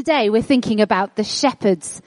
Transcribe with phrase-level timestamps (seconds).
[0.00, 2.00] Today we're thinking about the shepherds.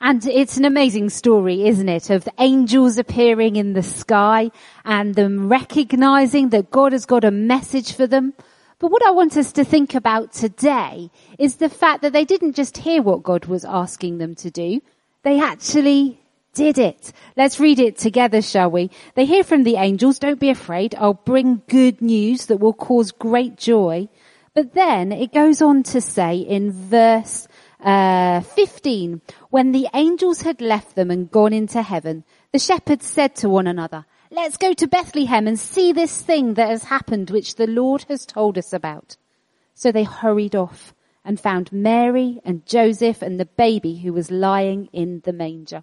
[0.00, 2.08] And it's an amazing story, isn't it?
[2.08, 4.50] Of angels appearing in the sky
[4.82, 8.32] and them recognizing that God has got a message for them.
[8.78, 12.56] But what I want us to think about today is the fact that they didn't
[12.56, 14.80] just hear what God was asking them to do.
[15.22, 16.18] They actually
[16.54, 17.12] did it.
[17.36, 18.90] Let's read it together, shall we?
[19.16, 23.12] They hear from the angels, don't be afraid, I'll bring good news that will cause
[23.12, 24.08] great joy.
[24.54, 27.48] But then it goes on to say in verse
[27.80, 33.34] uh, 15, when the angels had left them and gone into heaven, the shepherds said
[33.36, 37.56] to one another, let's go to Bethlehem and see this thing that has happened which
[37.56, 39.16] the Lord has told us about.
[39.74, 44.88] So they hurried off and found Mary and Joseph and the baby who was lying
[44.92, 45.82] in the manger.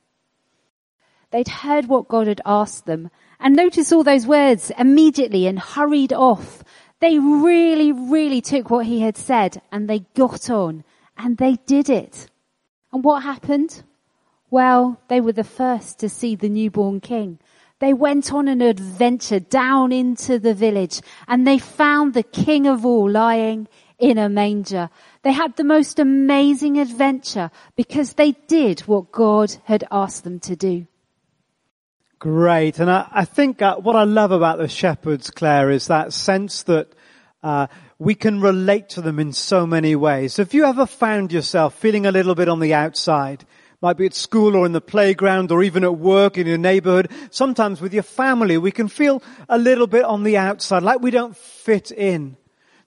[1.32, 3.10] They'd heard what God had asked them
[3.40, 6.64] and notice all those words immediately and hurried off
[7.02, 10.84] they really, really took what he had said and they got on
[11.18, 12.28] and they did it.
[12.94, 13.84] And what happened?
[14.52, 17.40] Well, they were the first to see the newborn king.
[17.80, 22.86] They went on an adventure down into the village and they found the king of
[22.86, 24.90] all lying in a manger.
[25.24, 30.56] They had the most amazing adventure because they did what God had asked them to
[30.56, 30.86] do.
[32.22, 32.78] Great.
[32.78, 36.62] And I, I think uh, what I love about the shepherds, Claire, is that sense
[36.64, 36.94] that
[37.42, 37.66] uh,
[37.98, 40.38] we can relate to them in so many ways.
[40.38, 43.44] Have you ever found yourself feeling a little bit on the outside?
[43.82, 47.10] Might be at school or in the playground or even at work in your neighborhood.
[47.32, 51.10] Sometimes with your family, we can feel a little bit on the outside, like we
[51.10, 52.38] don't fit in.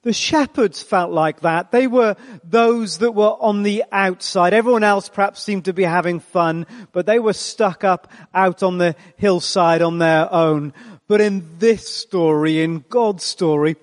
[0.05, 1.71] The shepherds felt like that.
[1.71, 4.53] They were those that were on the outside.
[4.53, 8.77] Everyone else perhaps seemed to be having fun, but they were stuck up out on
[8.77, 10.73] the hillside on their own.
[11.07, 13.77] But in this story, in God's story,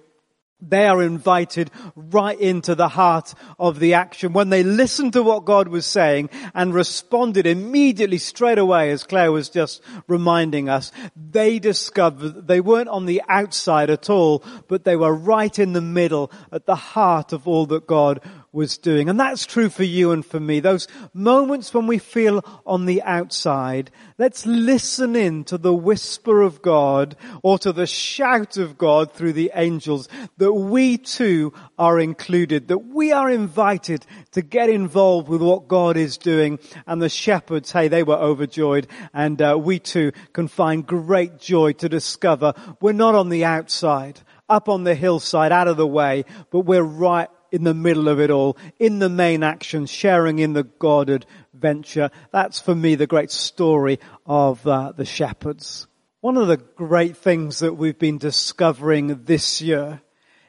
[0.67, 4.33] they are invited right into the heart of the action.
[4.33, 9.33] When they listened to what God was saying and responded immediately straight away, as Claire
[9.33, 14.97] was just reminding us, they discovered they weren't on the outside at all, but they
[14.97, 18.21] were right in the middle at the heart of all that God
[18.53, 19.09] was doing.
[19.09, 20.61] And that's true for you and for me.
[20.61, 26.61] Those moments when we feel on the outside, let's listen in to the whisper of
[26.61, 32.69] God or to the shout of God through the angels that we too are included,
[32.69, 36.59] that we are invited to get involved with what God is doing.
[36.87, 41.73] And the shepherds, hey, they were overjoyed and uh, we too can find great joy
[41.73, 46.27] to discover we're not on the outside up on the hillside, out of the way,
[46.51, 50.55] but we're right in the middle of it all, in the main action, sharing in
[50.55, 52.11] the God adventure.
[52.33, 55.87] That's for me the great story of uh, the shepherds.
[56.23, 60.01] One of the great things that we've been discovering this year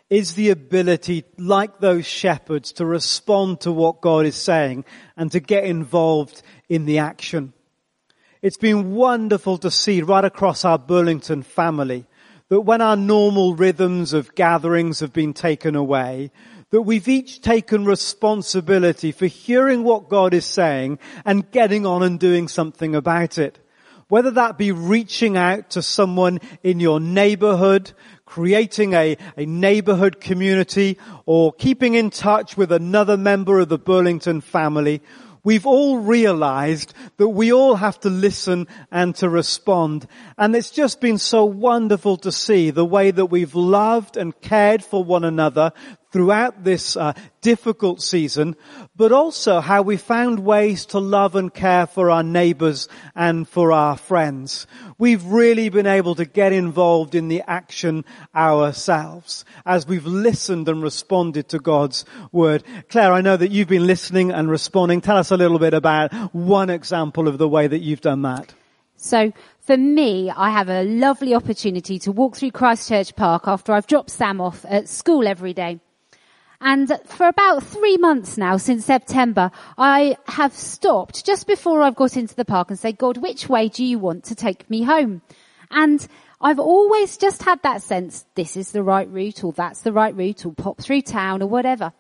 [0.10, 4.86] is the ability, like those shepherds, to respond to what God is saying
[5.18, 7.54] and to get involved in the action.
[8.42, 12.06] It's been wonderful to see right across our Burlington family
[12.50, 16.30] that when our normal rhythms of gatherings have been taken away,
[16.74, 22.20] that we've each taken responsibility for hearing what God is saying and getting on and
[22.20, 23.60] doing something about it.
[24.08, 27.92] Whether that be reaching out to someone in your neighborhood,
[28.26, 30.98] creating a, a neighborhood community,
[31.28, 35.04] or keeping in touch with another member of the Burlington family,
[35.44, 40.08] we've all realized that we all have to listen and to respond.
[40.40, 44.84] And it's just been so wonderful to see the way that we've loved and cared
[44.84, 45.72] for one another
[46.14, 48.56] throughout this uh, difficult season,
[48.96, 53.72] but also how we found ways to love and care for our neighbors and for
[53.72, 54.68] our friends.
[55.00, 58.06] We've really been able to get involved in the action
[58.36, 62.64] ourselves as we've listened and responded to God's word.
[62.90, 65.02] Claire, I know that you've been listening and responding.
[65.02, 68.54] Tell us a little bit about one example of the way that you've done that.
[68.96, 69.34] So
[69.66, 74.12] for me, I have a lovely opportunity to walk through Christchurch Park after I've dropped
[74.12, 75.80] Sam off at school every day.
[76.66, 82.16] And for about three months now, since September, I have stopped just before I've got
[82.16, 85.22] into the park and said, God, which way do you want to take me home?
[85.72, 86.08] And
[86.40, 90.16] I've always just had that sense, this is the right route, or that's the right
[90.16, 91.92] route, or pop through town, or whatever.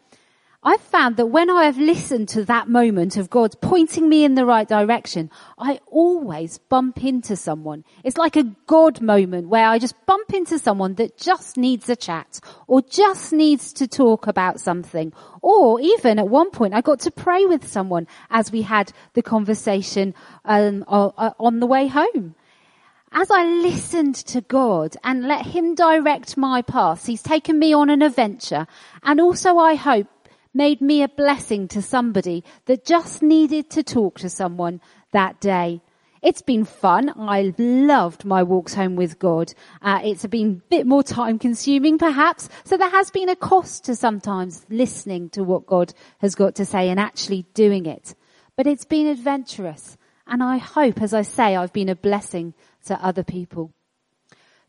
[0.66, 4.36] I've found that when I have listened to that moment of God pointing me in
[4.36, 7.84] the right direction, I always bump into someone.
[8.06, 11.98] It's like a God moment where I just bump into someone that just needs a
[11.98, 15.12] chat or just needs to talk about something.
[15.42, 19.22] Or even at one point I got to pray with someone as we had the
[19.22, 20.16] conversation
[20.46, 22.36] um, on the way home
[23.16, 27.90] as I listened to God and let Him direct my path, He's taken me on
[27.90, 28.66] an adventure
[29.04, 30.08] and also I hope
[30.54, 35.82] made me a blessing to somebody that just needed to talk to someone that day.
[36.22, 37.14] It's been fun.
[37.18, 39.54] I loved my walks home with God.
[39.82, 42.48] Uh, it's been a bit more time consuming perhaps.
[42.64, 46.66] So there has been a cost to sometimes listening to what God has got to
[46.66, 48.16] say and actually doing it.
[48.56, 49.98] But it's been adventurous.
[50.26, 52.54] And I hope, as I say, I've been a blessing
[52.86, 53.74] to other people.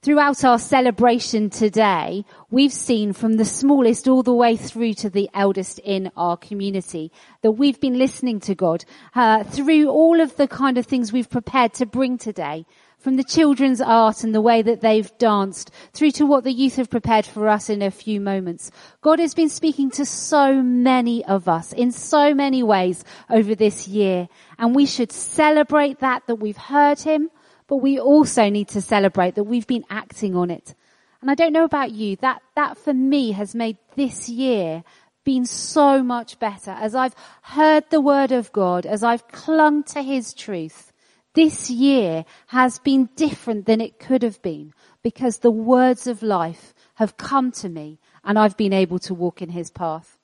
[0.04, 5.30] Throughout our celebration today, we've seen from the smallest all the way through to the
[5.32, 7.10] eldest in our community
[7.40, 8.84] that we've been listening to God
[9.14, 12.66] uh, through all of the kind of things we've prepared to bring today.
[12.98, 16.76] From the children's art and the way that they've danced through to what the youth
[16.76, 18.70] have prepared for us in a few moments.
[19.00, 23.88] God has been speaking to so many of us in so many ways over this
[23.88, 24.28] year
[24.58, 27.30] and we should celebrate that, that we've heard Him,
[27.66, 30.74] but we also need to celebrate that we've been acting on it.
[31.20, 34.84] And I don't know about you, that, that for me has made this year
[35.24, 40.02] been so much better as I've heard the word of God, as I've clung to
[40.02, 40.92] his truth.
[41.32, 44.72] This year has been different than it could have been
[45.02, 49.42] because the words of life have come to me and I've been able to walk
[49.42, 50.18] in his path.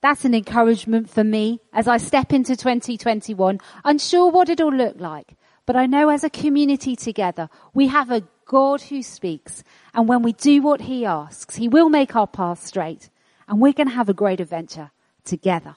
[0.00, 5.34] That's an encouragement for me as I step into 2021, unsure what it'll look like.
[5.66, 9.64] But I know as a community together, we have a God who speaks.
[9.94, 13.10] And when we do what he asks, he will make our path straight.
[13.48, 14.90] And we're going to have a great adventure
[15.24, 15.76] together.